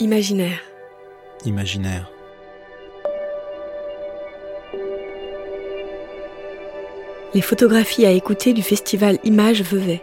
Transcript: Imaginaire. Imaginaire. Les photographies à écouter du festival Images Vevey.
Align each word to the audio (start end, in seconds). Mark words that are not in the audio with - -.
Imaginaire. 0.00 0.60
Imaginaire. 1.44 2.10
Les 7.32 7.40
photographies 7.40 8.04
à 8.04 8.10
écouter 8.10 8.52
du 8.52 8.62
festival 8.62 9.18
Images 9.22 9.62
Vevey. 9.62 10.00